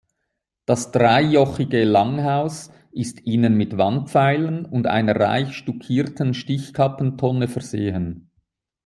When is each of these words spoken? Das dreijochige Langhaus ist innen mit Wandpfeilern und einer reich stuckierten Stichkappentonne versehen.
Das 0.65 0.89
dreijochige 0.91 1.83
Langhaus 1.83 2.71
ist 2.91 3.19
innen 3.19 3.53
mit 3.55 3.77
Wandpfeilern 3.77 4.65
und 4.65 4.87
einer 4.87 5.15
reich 5.15 5.53
stuckierten 5.53 6.33
Stichkappentonne 6.33 7.47
versehen. 7.47 8.31